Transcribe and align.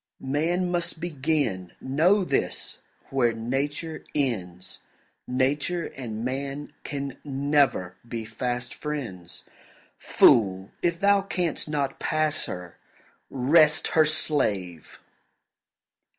Man 0.33 0.71
must 0.71 0.99
begin, 0.99 1.73
know 1.79 2.23
this, 2.23 2.79
where 3.11 3.33
Nature 3.33 4.03
ends; 4.15 4.79
Nature 5.27 5.85
and 5.95 6.25
man 6.25 6.73
can 6.83 7.19
never 7.23 7.97
be 8.07 8.25
fast 8.25 8.73
friends. 8.73 9.43
Fool, 9.99 10.71
if 10.81 10.99
thou 10.99 11.21
canst 11.21 11.69
not 11.69 11.99
pass 11.99 12.45
her, 12.47 12.79
rest 13.29 13.89
her 13.89 14.05
slave! 14.05 14.99